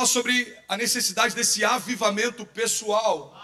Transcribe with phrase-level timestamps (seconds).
[0.00, 3.36] falar sobre a necessidade desse avivamento pessoal.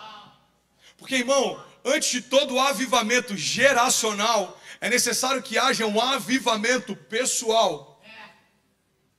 [0.96, 8.02] Porque, irmão, antes de todo avivamento geracional, é necessário que haja um avivamento pessoal.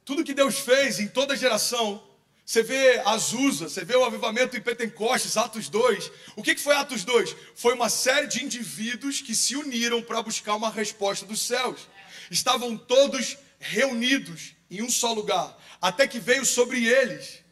[0.03, 2.03] Tudo que Deus fez em toda geração,
[2.45, 6.11] você vê Azusa, você vê o avivamento em Pentecostes, Atos 2.
[6.35, 7.35] O que foi Atos 2?
[7.55, 11.87] Foi uma série de indivíduos que se uniram para buscar uma resposta dos céus.
[12.31, 17.43] Estavam todos reunidos em um só lugar, até que veio sobre eles.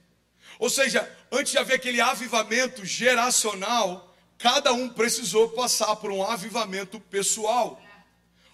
[0.60, 7.00] Ou seja, antes de haver aquele avivamento geracional, cada um precisou passar por um avivamento
[7.00, 7.82] pessoal.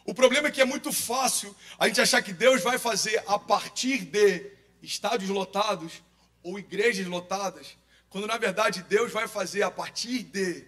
[0.05, 3.37] O problema é que é muito fácil a gente achar que Deus vai fazer a
[3.37, 6.01] partir de estádios lotados
[6.43, 7.77] ou igrejas lotadas,
[8.09, 10.65] quando na verdade Deus vai fazer a partir de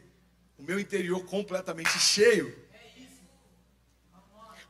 [0.57, 2.63] o meu interior completamente cheio.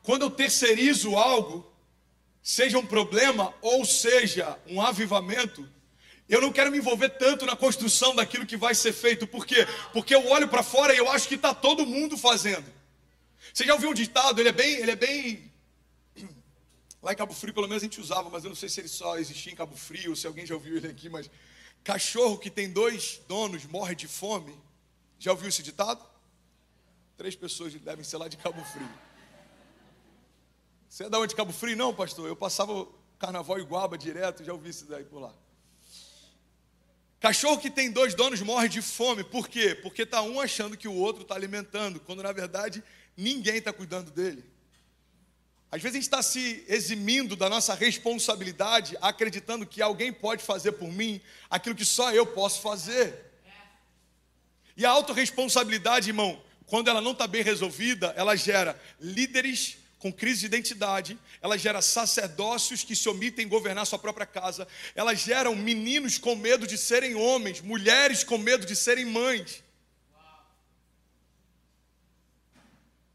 [0.02, 1.73] Quando eu terceirizo algo,
[2.44, 5.68] seja um problema ou seja um avivamento,
[6.28, 9.26] eu não quero me envolver tanto na construção daquilo que vai ser feito.
[9.26, 9.66] Por quê?
[9.94, 12.66] Porque eu olho para fora e eu acho que está todo mundo fazendo.
[13.54, 14.40] Você já ouviu um ditado?
[14.40, 15.52] Ele é bem, ele é bem.
[17.02, 18.88] Lá em Cabo Frio, pelo menos a gente usava, mas eu não sei se ele
[18.88, 21.30] só existia em Cabo Frio, ou se alguém já ouviu ele aqui, mas
[21.84, 24.58] cachorro que tem dois donos morre de fome.
[25.20, 26.04] Já ouviu esse ditado?
[27.18, 28.90] Três pessoas devem ser lá de Cabo Frio.
[30.94, 31.76] Você é da onde de Cabo Frio?
[31.76, 32.28] Não, pastor.
[32.28, 35.34] Eu passava carnaval iguaba direto, já ouvi isso daí por lá.
[37.20, 39.24] Cachorro que tem dois donos morre de fome.
[39.24, 39.74] Por quê?
[39.74, 42.84] Porque está um achando que o outro está alimentando, quando na verdade
[43.18, 44.46] ninguém está cuidando dele.
[45.72, 50.74] Às vezes a gente está se eximindo da nossa responsabilidade, acreditando que alguém pode fazer
[50.74, 51.20] por mim
[51.50, 53.34] aquilo que só eu posso fazer.
[54.78, 60.42] E a autorresponsabilidade, irmão, quando ela não está bem resolvida, ela gera líderes com crise
[60.42, 65.50] de identidade, ela gera sacerdócios que se omitem em governar sua própria casa, ela gera
[65.56, 69.64] meninos com medo de serem homens, mulheres com medo de serem mães.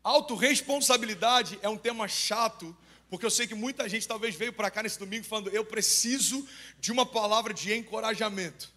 [0.02, 2.74] Autoresponsabilidade é um tema chato,
[3.10, 6.48] porque eu sei que muita gente talvez veio para cá nesse domingo falando: eu preciso
[6.80, 8.72] de uma palavra de encorajamento.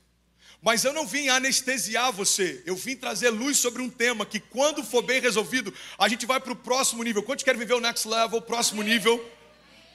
[0.62, 4.84] Mas eu não vim anestesiar você, eu vim trazer luz sobre um tema que, quando
[4.84, 7.24] for bem resolvido, a gente vai para o próximo nível.
[7.24, 9.20] Quantos querem viver o next level, o próximo nível?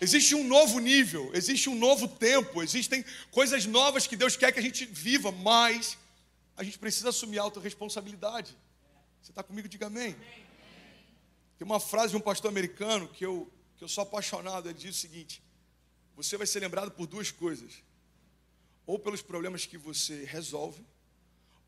[0.01, 4.59] Existe um novo nível, existe um novo tempo, existem coisas novas que Deus quer que
[4.59, 5.97] a gente viva, mas
[6.57, 8.57] a gente precisa assumir a autorresponsabilidade.
[9.23, 9.69] Você está comigo?
[9.69, 10.17] Diga amém.
[11.57, 14.69] Tem uma frase de um pastor americano que eu, que eu sou apaixonado.
[14.69, 15.41] Ele diz o seguinte:
[16.17, 17.73] Você vai ser lembrado por duas coisas.
[18.87, 20.85] Ou pelos problemas que você resolve,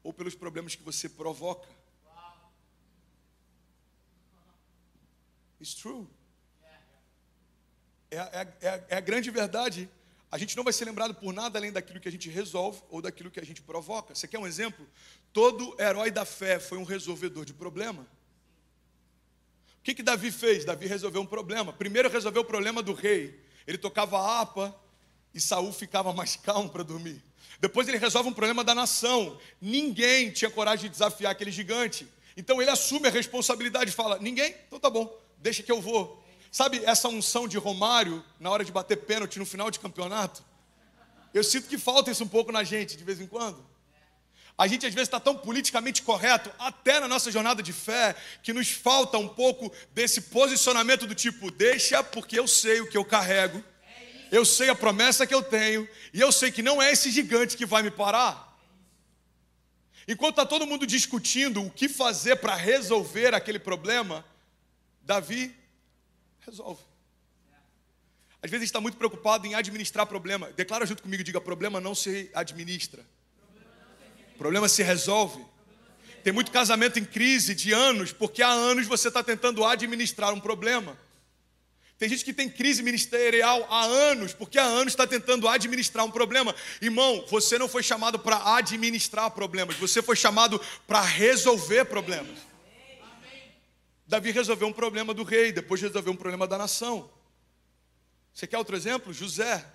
[0.02, 1.68] ou pelos problemas que você provoca.
[5.60, 6.06] It's true.
[8.10, 9.90] É, é, é, é a grande verdade.
[10.30, 13.02] A gente não vai ser lembrado por nada além daquilo que a gente resolve ou
[13.02, 14.14] daquilo que a gente provoca.
[14.14, 14.86] Você quer um exemplo?
[15.32, 18.06] Todo herói da fé foi um resolvedor de problema
[19.88, 20.66] que, que Davi fez?
[20.66, 21.72] Davi resolveu um problema.
[21.72, 23.42] Primeiro resolveu o problema do rei.
[23.66, 24.78] Ele tocava a harpa
[25.38, 27.22] e Saul ficava mais calmo para dormir.
[27.60, 29.38] Depois ele resolve um problema da nação.
[29.60, 32.06] Ninguém tinha coragem de desafiar aquele gigante.
[32.37, 34.54] Então ele assume a responsabilidade e fala: Ninguém?
[34.66, 36.22] Então tá bom, deixa que eu vou.
[36.50, 40.43] Sabe essa unção de Romário na hora de bater pênalti no final de campeonato?
[41.32, 43.65] Eu sinto que falta isso um pouco na gente de vez em quando.
[44.56, 48.53] A gente às vezes está tão politicamente correto, até na nossa jornada de fé, que
[48.53, 53.05] nos falta um pouco desse posicionamento do tipo: deixa, porque eu sei o que eu
[53.05, 53.62] carrego,
[54.30, 57.56] eu sei a promessa que eu tenho, e eu sei que não é esse gigante
[57.56, 58.48] que vai me parar.
[60.06, 64.24] Enquanto está todo mundo discutindo o que fazer para resolver aquele problema,
[65.02, 65.54] Davi
[66.40, 66.82] resolve.
[68.42, 70.50] Às vezes está muito preocupado em administrar problema.
[70.52, 73.04] Declara junto comigo, diga: problema não se administra.
[74.38, 75.44] Problema se resolve.
[76.22, 80.40] Tem muito casamento em crise de anos, porque há anos você está tentando administrar um
[80.40, 80.96] problema.
[81.98, 86.10] Tem gente que tem crise ministerial há anos, porque há anos está tentando administrar um
[86.10, 86.54] problema.
[86.80, 92.38] Irmão, você não foi chamado para administrar problemas, você foi chamado para resolver problemas.
[94.06, 97.10] Davi resolveu um problema do rei, depois resolveu um problema da nação.
[98.32, 99.12] Você quer outro exemplo?
[99.12, 99.66] José.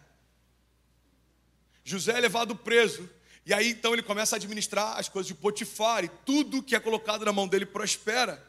[1.84, 3.08] José é levado preso
[3.46, 6.80] e aí então ele começa a administrar as coisas de Potifar e tudo que é
[6.80, 8.42] colocado na mão dele prospera.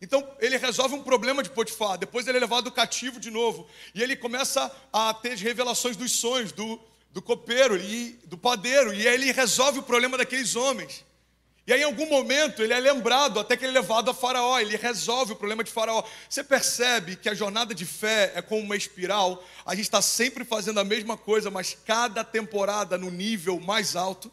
[0.00, 3.66] Então ele resolve um problema de Potifar, depois ele é levado cativo de novo.
[3.94, 6.80] E ele começa a ter revelações dos sonhos do,
[7.10, 8.94] do copeiro e do padeiro.
[8.94, 11.04] E aí ele resolve o problema daqueles homens.
[11.68, 14.58] E aí, em algum momento, ele é lembrado, até que ele é levado a Faraó,
[14.58, 16.02] ele resolve o problema de Faraó.
[16.26, 20.46] Você percebe que a jornada de fé é como uma espiral, a gente está sempre
[20.46, 24.32] fazendo a mesma coisa, mas cada temporada no nível mais alto.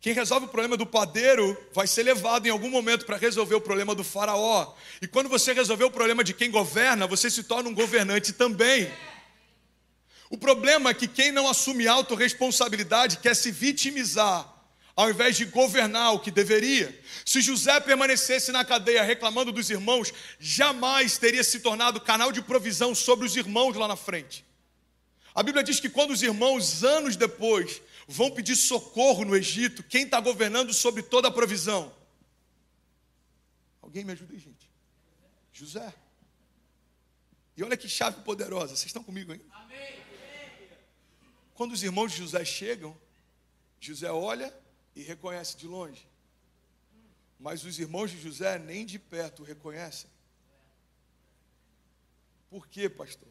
[0.00, 3.60] Quem resolve o problema do padeiro vai ser levado em algum momento para resolver o
[3.60, 4.74] problema do faraó.
[5.02, 8.90] E quando você resolver o problema de quem governa, você se torna um governante também.
[10.30, 14.46] O problema é que quem não assume autorresponsabilidade quer se vitimizar,
[14.94, 16.96] ao invés de governar o que deveria.
[17.24, 22.94] Se José permanecesse na cadeia reclamando dos irmãos, jamais teria se tornado canal de provisão
[22.94, 24.44] sobre os irmãos lá na frente.
[25.34, 30.04] A Bíblia diz que quando os irmãos, anos depois, vão pedir socorro no Egito, quem
[30.04, 31.94] está governando sobre toda a provisão?
[33.82, 34.70] Alguém me ajuda aí, gente?
[35.52, 35.94] José.
[37.54, 39.44] E olha que chave poderosa, vocês estão comigo aí?
[41.54, 42.96] Quando os irmãos de José chegam,
[43.78, 44.56] José olha
[44.96, 46.08] e reconhece de longe.
[47.38, 50.08] Mas os irmãos de José nem de perto reconhecem.
[52.48, 53.28] Por quê, pastor?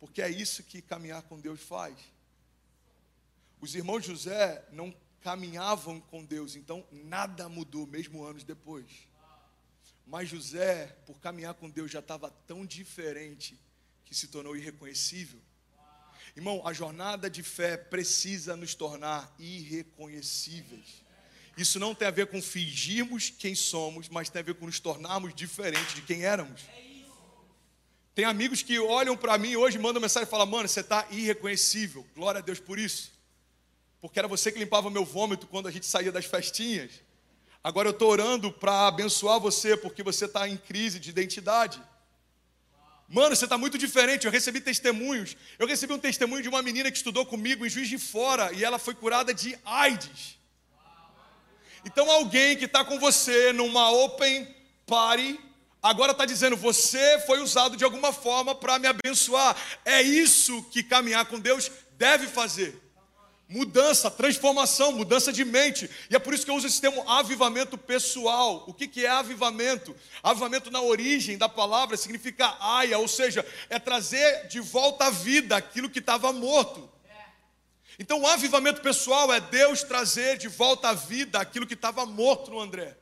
[0.00, 1.96] Porque é isso que caminhar com Deus faz.
[3.60, 8.86] Os irmãos José não caminhavam com Deus, então nada mudou, mesmo anos depois.
[10.06, 13.60] Mas José, por caminhar com Deus, já estava tão diferente
[14.04, 15.38] que se tornou irreconhecível.
[16.34, 21.04] Irmão, a jornada de fé precisa nos tornar irreconhecíveis.
[21.56, 24.80] Isso não tem a ver com fingirmos quem somos, mas tem a ver com nos
[24.80, 26.62] tornarmos diferentes de quem éramos.
[28.14, 32.06] Tem amigos que olham para mim hoje, mandam mensagem e falam: Mano, você está irreconhecível.
[32.14, 33.19] Glória a Deus por isso
[34.00, 36.90] porque era você que limpava meu vômito quando a gente saía das festinhas.
[37.62, 41.82] Agora eu estou orando para abençoar você, porque você está em crise de identidade.
[43.06, 44.24] Mano, você está muito diferente.
[44.24, 45.36] Eu recebi testemunhos.
[45.58, 48.64] Eu recebi um testemunho de uma menina que estudou comigo em Juiz de Fora e
[48.64, 50.38] ela foi curada de AIDS.
[51.84, 54.46] Então, alguém que está com você numa open
[54.86, 55.38] party,
[55.82, 59.56] agora está dizendo: Você foi usado de alguma forma para me abençoar.
[59.84, 62.80] É isso que caminhar com Deus deve fazer.
[63.52, 65.90] Mudança, transformação, mudança de mente.
[66.08, 68.62] E é por isso que eu uso esse termo avivamento pessoal.
[68.68, 69.92] O que, que é avivamento?
[70.22, 75.56] Avivamento na origem da palavra significa aia, ou seja, é trazer de volta à vida
[75.56, 76.88] aquilo que estava morto.
[77.98, 82.52] Então, o avivamento pessoal é Deus trazer de volta à vida aquilo que estava morto
[82.52, 82.96] no André.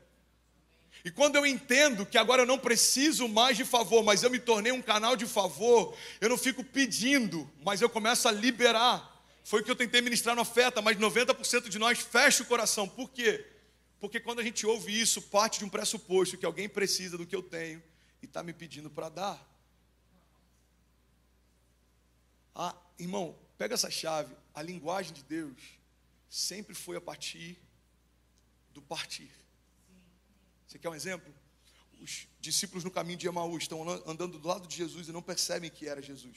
[1.05, 4.39] E quando eu entendo que agora eu não preciso mais de favor, mas eu me
[4.39, 9.18] tornei um canal de favor, eu não fico pedindo, mas eu começo a liberar.
[9.44, 12.88] Foi o que eu tentei ministrar na oferta, mas 90% de nós fecha o coração.
[12.88, 13.46] Por quê?
[14.00, 17.35] Porque quando a gente ouve isso, parte de um pressuposto que alguém precisa do que
[17.35, 17.82] eu tenho
[18.23, 19.49] e está me pedindo para dar.
[22.55, 24.35] Ah, irmão, pega essa chave.
[24.55, 25.56] A linguagem de Deus
[26.29, 27.58] sempre foi a partir
[28.73, 29.31] do partir.
[30.67, 31.32] Você quer um exemplo?
[32.00, 35.70] Os discípulos no caminho de Emaús estão andando do lado de Jesus e não percebem
[35.70, 36.37] que era Jesus.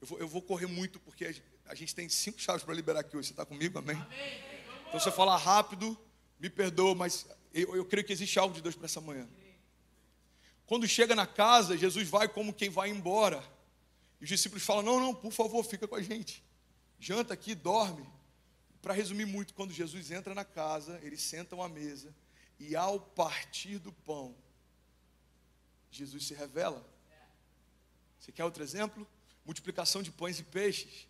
[0.00, 3.16] Eu vou, eu vou correr muito porque a gente tem cinco chaves para liberar aqui
[3.16, 3.28] hoje.
[3.28, 3.78] Você está comigo?
[3.78, 3.96] Amém?
[3.96, 4.48] Amém?
[4.88, 5.98] Então, se eu falar rápido,
[6.38, 9.28] me perdoa, mas eu, eu creio que existe algo de Deus para essa manhã.
[10.66, 13.42] Quando chega na casa, Jesus vai como quem vai embora.
[14.20, 16.44] E os discípulos falam: Não, não, por favor, fica com a gente.
[16.98, 18.06] Janta aqui, dorme.
[18.80, 22.14] Para resumir muito, quando Jesus entra na casa, eles sentam à mesa.
[22.58, 24.34] E ao partir do pão,
[25.90, 26.86] Jesus se revela.
[28.18, 29.06] Você quer outro exemplo?
[29.48, 31.08] Multiplicação de pães e peixes.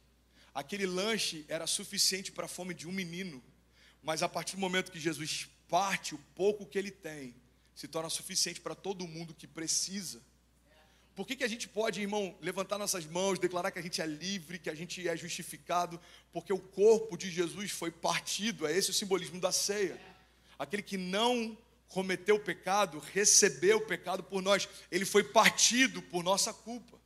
[0.54, 3.42] Aquele lanche era suficiente para a fome de um menino,
[4.00, 7.34] mas a partir do momento que Jesus parte, o pouco que ele tem
[7.74, 10.22] se torna suficiente para todo mundo que precisa.
[11.16, 14.06] Por que, que a gente pode, irmão, levantar nossas mãos, declarar que a gente é
[14.06, 16.00] livre, que a gente é justificado?
[16.32, 20.00] Porque o corpo de Jesus foi partido, é esse o simbolismo da ceia.
[20.56, 26.22] Aquele que não cometeu o pecado, recebeu o pecado por nós, ele foi partido por
[26.22, 26.98] nossa culpa.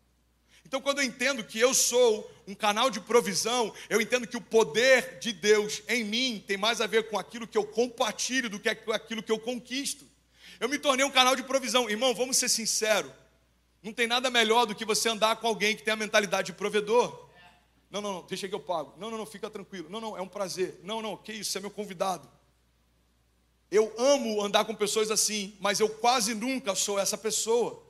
[0.64, 4.40] Então, quando eu entendo que eu sou um canal de provisão, eu entendo que o
[4.40, 8.58] poder de Deus em mim tem mais a ver com aquilo que eu compartilho do
[8.58, 10.06] que com aquilo que eu conquisto.
[10.58, 11.90] Eu me tornei um canal de provisão.
[11.90, 13.10] Irmão, vamos ser sinceros.
[13.82, 16.52] Não tem nada melhor do que você andar com alguém que tem a mentalidade de
[16.52, 17.28] provedor.
[17.90, 18.94] Não, não, não, deixa que eu pago.
[18.96, 19.90] Não, não, não, fica tranquilo.
[19.90, 20.80] Não, não, é um prazer.
[20.82, 22.30] Não, não, que isso, você é meu convidado.
[23.70, 27.81] Eu amo andar com pessoas assim, mas eu quase nunca sou essa pessoa.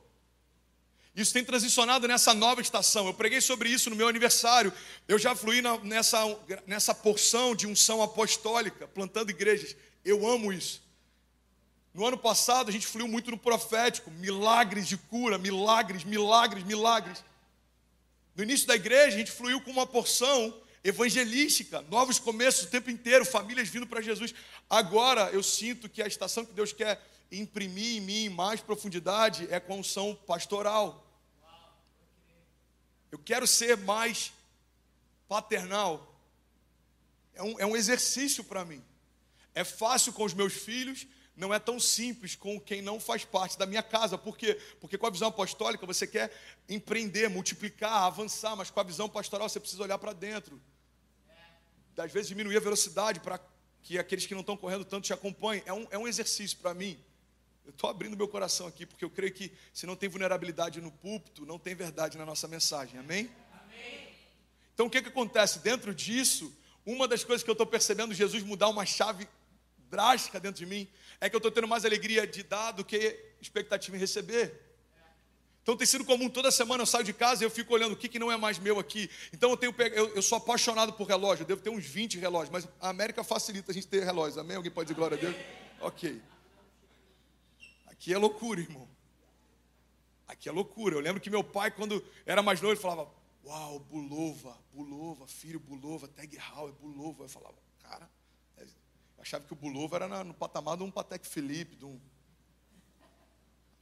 [1.15, 3.05] Isso tem transicionado nessa nova estação.
[3.05, 4.73] Eu preguei sobre isso no meu aniversário.
[5.07, 6.19] Eu já fluí na, nessa,
[6.65, 9.75] nessa porção de unção apostólica, plantando igrejas.
[10.03, 10.81] Eu amo isso.
[11.93, 17.23] No ano passado, a gente fluiu muito no profético, milagres de cura, milagres, milagres, milagres.
[18.35, 22.89] No início da igreja, a gente fluiu com uma porção evangelística, novos começos o tempo
[22.89, 24.33] inteiro, famílias vindo para Jesus.
[24.67, 26.99] Agora eu sinto que a estação que Deus quer
[27.31, 31.02] imprimir em mim mais profundidade é com a unção pastoral.
[33.13, 34.33] Eu quero ser mais
[35.27, 36.19] paternal.
[37.35, 38.83] É um, é um exercício para mim.
[39.53, 41.05] É fácil com os meus filhos,
[41.35, 44.17] não é tão simples com quem não faz parte da minha casa.
[44.17, 44.59] Por quê?
[44.81, 46.35] Porque com a visão apostólica você quer
[46.67, 50.59] empreender, multiplicar, avançar, mas com a visão pastoral você precisa olhar para dentro.
[51.95, 53.39] Às vezes diminuir a velocidade para
[53.83, 55.61] que aqueles que não estão correndo tanto te acompanhem.
[55.67, 56.99] É um, é um exercício para mim.
[57.65, 60.91] Eu estou abrindo meu coração aqui, porque eu creio que se não tem vulnerabilidade no
[60.91, 62.99] púlpito, não tem verdade na nossa mensagem.
[62.99, 63.29] Amém?
[63.53, 64.09] Amém.
[64.73, 65.59] Então o que, que acontece?
[65.59, 66.53] Dentro disso,
[66.85, 69.27] uma das coisas que eu estou percebendo Jesus mudar uma chave
[69.89, 70.87] drástica dentro de mim
[71.21, 74.59] é que eu estou tendo mais alegria de dar do que expectativa em receber.
[75.61, 77.95] Então tem sido comum, toda semana eu saio de casa e eu fico olhando o
[77.95, 79.09] que, que não é mais meu aqui.
[79.31, 82.49] Então eu, tenho, eu, eu sou apaixonado por relógio, eu devo ter uns 20 relógios,
[82.49, 84.57] mas a América facilita a gente ter relógios, amém?
[84.57, 85.35] Alguém pode dizer glória a Deus?
[85.79, 86.21] Ok.
[87.93, 88.89] Aqui é loucura, irmão.
[90.27, 90.95] Aqui é loucura.
[90.95, 93.07] Eu lembro que meu pai, quando era mais novo, ele falava:
[93.45, 97.25] Uau, Bulova, Bulova, filho Bulova, Tag Heuer, Bulova.
[97.25, 98.09] Eu falava, cara,
[98.57, 98.67] eu
[99.19, 101.99] achava que o Bulova era no patamar de um Patek Philippe, de um.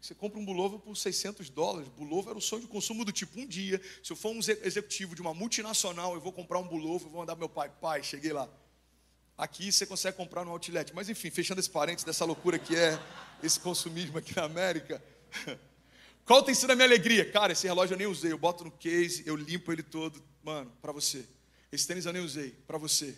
[0.02, 1.88] Você compra um Bulova por 600 dólares.
[1.88, 5.16] Bulova era o sonho de consumo do tipo: um dia, se eu for um executivo
[5.16, 7.72] de uma multinacional, eu vou comprar um Bulova, vou mandar meu pai.
[7.80, 8.50] Pai, cheguei lá.
[9.38, 10.94] Aqui você consegue comprar no outlet.
[10.94, 13.00] Mas enfim, fechando esse parênteses dessa loucura que é
[13.44, 15.02] esse consumismo aqui na América.
[16.26, 17.30] Qual tem sido a minha alegria?
[17.30, 18.32] Cara, esse relógio eu nem usei.
[18.32, 20.22] Eu boto no case, eu limpo ele todo.
[20.44, 21.26] Mano, para você.
[21.72, 22.52] Esse tênis eu nem usei.
[22.68, 23.18] Para você.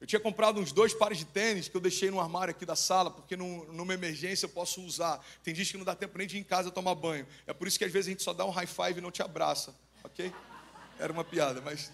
[0.00, 2.76] Eu tinha comprado uns dois pares de tênis que eu deixei no armário aqui da
[2.76, 5.24] sala, porque num, numa emergência eu posso usar.
[5.42, 7.26] Tem dias que não dá tempo nem de ir em casa tomar banho.
[7.46, 9.10] É por isso que às vezes a gente só dá um high five e não
[9.10, 9.74] te abraça.
[10.02, 10.32] Ok?
[10.98, 11.92] Era uma piada, mas.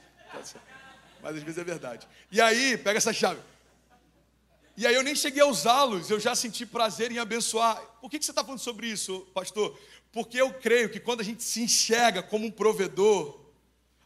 [1.23, 2.09] Mas às vezes é verdade.
[2.33, 3.41] E aí, pega essa chave.
[4.81, 7.77] E aí eu nem cheguei a usá-los, eu já senti prazer em abençoar.
[8.01, 9.79] Por que, você está falando sobre isso, pastor?
[10.11, 13.45] Porque eu creio que quando a gente se enxerga como um provedor,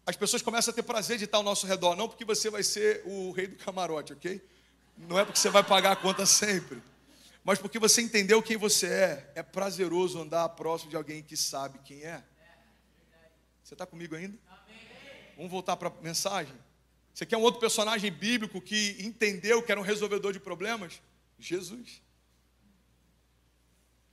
[0.05, 2.65] as pessoas começam a ter prazer de estar ao nosso redor, não porque você vai
[2.65, 4.45] ser o rei do camarote, ok?
[4.99, 6.83] Não é porque você vai pagar a conta sempre,
[7.45, 9.33] mas porque você entendeu quem você é.
[9.37, 12.21] É prazeroso andar próximo de alguém que sabe quem é.
[13.63, 14.37] Você está comigo ainda?
[15.37, 16.64] Vamos voltar para a mensagem?
[17.15, 21.01] Você quer um outro personagem bíblico que entendeu que era um resolvedor de problemas?
[21.39, 22.03] Jesus.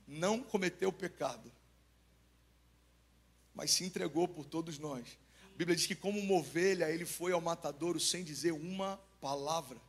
[0.06, 1.52] Não cometeu pecado
[3.54, 5.18] mas se entregou por todos nós.
[5.54, 9.80] A Bíblia diz que, como uma ovelha, ele foi ao matadouro sem dizer uma palavra.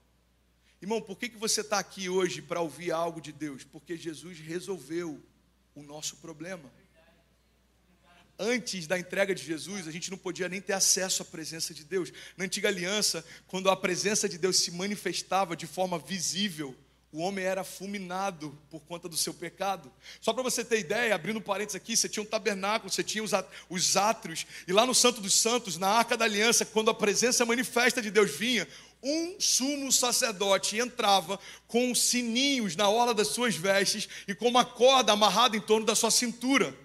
[0.81, 3.63] Irmão, por que, que você está aqui hoje para ouvir algo de Deus?
[3.63, 5.21] Porque Jesus resolveu
[5.73, 6.71] o nosso problema.
[8.37, 11.83] Antes da entrega de Jesus, a gente não podia nem ter acesso à presença de
[11.83, 12.11] Deus.
[12.35, 16.75] Na antiga aliança, quando a presença de Deus se manifestava de forma visível,
[17.11, 19.91] o homem era fulminado por conta do seu pecado.
[20.19, 23.95] Só para você ter ideia, abrindo parênteses aqui, você tinha um tabernáculo, você tinha os
[23.95, 28.01] átrios, e lá no Santo dos Santos, na Arca da Aliança, quando a presença manifesta
[28.01, 28.67] de Deus vinha,
[29.03, 35.11] um sumo sacerdote entrava com sininhos na orla das suas vestes e com uma corda
[35.11, 36.75] amarrada em torno da sua cintura.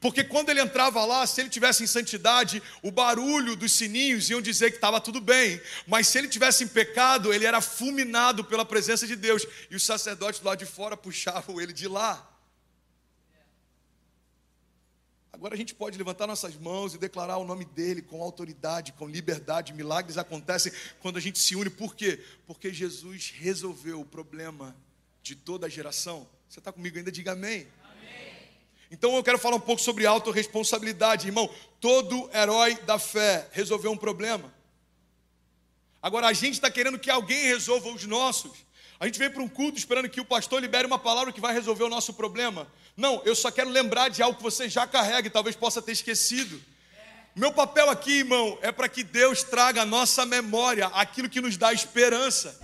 [0.00, 4.40] Porque quando ele entrava lá, se ele tivesse em santidade, o barulho dos sininhos iam
[4.40, 5.60] dizer que estava tudo bem.
[5.86, 9.44] Mas se ele tivesse em pecado, ele era fulminado pela presença de Deus.
[9.68, 12.24] E os sacerdotes lá de fora puxavam ele de lá.
[15.32, 19.06] Agora a gente pode levantar nossas mãos e declarar o nome dele com autoridade, com
[19.06, 19.72] liberdade.
[19.72, 21.70] Milagres acontecem quando a gente se une.
[21.70, 22.24] Por quê?
[22.46, 24.76] Porque Jesus resolveu o problema
[25.22, 26.28] de toda a geração.
[26.48, 27.12] Você está comigo ainda?
[27.12, 27.68] Diga amém.
[28.90, 31.48] Então eu quero falar um pouco sobre autorresponsabilidade, irmão.
[31.80, 34.52] Todo herói da fé resolveu um problema.
[36.00, 38.52] Agora a gente está querendo que alguém resolva os nossos.
[39.00, 41.52] A gente vem para um culto esperando que o pastor libere uma palavra que vai
[41.52, 42.66] resolver o nosso problema.
[42.96, 45.92] Não, eu só quero lembrar de algo que você já carrega e talvez possa ter
[45.92, 46.60] esquecido.
[47.36, 51.56] Meu papel aqui, irmão, é para que Deus traga à nossa memória aquilo que nos
[51.56, 52.58] dá esperança.